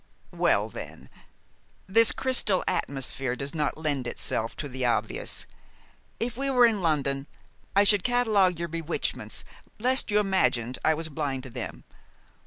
"Well, 0.33 0.67
then, 0.67 1.11
this 1.85 2.11
crystal 2.11 2.63
atmosphere 2.67 3.35
does 3.35 3.53
not 3.53 3.77
lend 3.77 4.07
itself 4.07 4.55
to 4.55 4.67
the 4.67 4.83
obvious. 4.83 5.45
If 6.19 6.35
we 6.37 6.49
were 6.49 6.65
in 6.65 6.81
London, 6.81 7.27
I 7.75 7.83
should 7.83 8.03
catalogue 8.03 8.57
your 8.57 8.67
bewitchments 8.67 9.45
lest 9.77 10.09
you 10.09 10.17
imagined 10.19 10.79
I 10.83 10.95
was 10.95 11.07
blind 11.09 11.43
to 11.43 11.51
them." 11.51 11.83